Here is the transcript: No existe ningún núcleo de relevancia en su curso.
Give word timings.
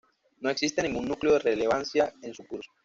No 0.39 0.49
existe 0.49 0.81
ningún 0.81 1.05
núcleo 1.05 1.33
de 1.33 1.37
relevancia 1.41 2.11
en 2.23 2.33
su 2.33 2.43
curso. 2.47 2.71